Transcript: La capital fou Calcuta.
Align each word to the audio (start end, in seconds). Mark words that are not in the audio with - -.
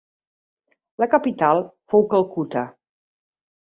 La 1.05 1.09
capital 1.13 1.63
fou 1.95 2.09
Calcuta. 2.17 2.69